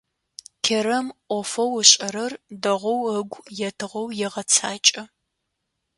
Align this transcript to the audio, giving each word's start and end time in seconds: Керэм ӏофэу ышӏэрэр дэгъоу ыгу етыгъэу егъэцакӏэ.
Керэм 0.65 1.07
ӏофэу 1.27 1.71
ышӏэрэр 1.81 2.33
дэгъоу 2.61 3.01
ыгу 3.19 3.39
етыгъэу 3.67 4.07
егъэцакӏэ. 4.25 5.03